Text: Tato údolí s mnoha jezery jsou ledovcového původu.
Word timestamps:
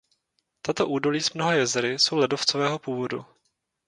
Tato 0.61 0.87
údolí 0.87 1.21
s 1.21 1.33
mnoha 1.33 1.53
jezery 1.53 1.99
jsou 1.99 2.15
ledovcového 2.17 2.79
původu. 2.79 3.25